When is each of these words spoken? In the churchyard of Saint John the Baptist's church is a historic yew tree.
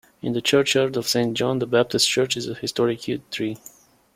In 0.23 0.33
the 0.33 0.41
churchyard 0.41 0.97
of 0.97 1.07
Saint 1.07 1.37
John 1.37 1.59
the 1.59 1.67
Baptist's 1.67 2.07
church 2.09 2.35
is 2.35 2.49
a 2.49 2.55
historic 2.55 3.07
yew 3.07 3.21
tree. 3.29 3.57